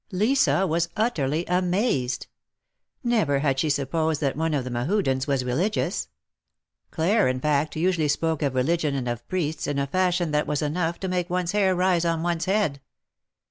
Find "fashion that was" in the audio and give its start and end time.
9.85-10.63